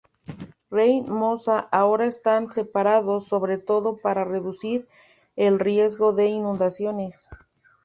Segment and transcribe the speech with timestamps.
[0.71, 4.87] Rin y Mosa ahora están separados sobre todo para reducir
[5.35, 7.29] el riesgo de inundaciones.